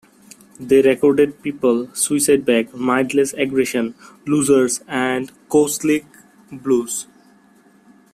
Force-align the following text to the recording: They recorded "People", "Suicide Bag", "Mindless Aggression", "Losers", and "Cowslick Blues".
They 0.59 0.81
recorded 0.81 1.43
"People", 1.43 1.93
"Suicide 1.93 2.43
Bag", 2.43 2.73
"Mindless 2.73 3.33
Aggression", 3.33 3.93
"Losers", 4.25 4.81
and 4.87 5.31
"Cowslick 5.47 6.05
Blues". 6.51 7.05